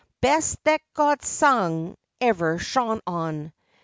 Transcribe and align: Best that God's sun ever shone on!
Best 0.19 0.57
that 0.63 0.81
God's 0.95 1.27
sun 1.27 1.93
ever 2.19 2.57
shone 2.57 3.01
on! 3.05 3.53